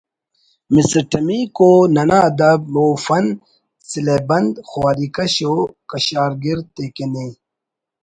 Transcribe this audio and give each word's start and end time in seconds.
مسٹمیکو 0.73 1.69
ننا 1.95 2.19
ادب 2.29 2.61
و 2.83 2.85
فن 3.05 3.25
سلہہ 3.89 4.17
بند 4.29 4.53
خواری 4.69 5.07
کش 5.15 5.35
و 5.53 5.55
کشارگر 5.89 6.57
تے 6.75 6.85
کن 6.95 7.13
ءِ 7.25 7.29